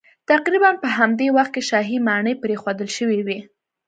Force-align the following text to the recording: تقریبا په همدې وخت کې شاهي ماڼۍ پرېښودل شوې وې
تقریبا 0.29 0.69
په 0.81 0.87
همدې 0.97 1.27
وخت 1.37 1.51
کې 1.55 1.61
شاهي 1.69 1.97
ماڼۍ 2.07 2.33
پرېښودل 2.43 2.87
شوې 2.97 3.19
وې 3.27 3.39